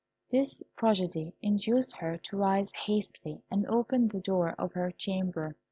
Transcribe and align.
This 0.31 0.63
prodigy 0.75 1.35
induced 1.43 1.97
her 1.97 2.17
to 2.17 2.35
rise 2.35 2.71
hastily, 2.71 3.43
and 3.51 3.67
open 3.67 4.07
the 4.07 4.19
door 4.19 4.55
of 4.57 4.73
her 4.73 4.89
chamber. 4.89 5.55